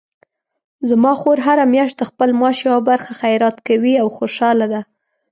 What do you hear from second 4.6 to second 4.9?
ده